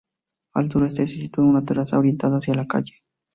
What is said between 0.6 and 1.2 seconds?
suroeste se